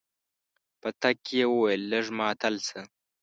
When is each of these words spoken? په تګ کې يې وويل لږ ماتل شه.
په 0.81 0.89
تګ 1.01 1.15
کې 1.25 1.35
يې 1.41 1.45
وويل 1.51 1.81
لږ 1.91 2.05
ماتل 2.19 2.55
شه. 2.67 2.81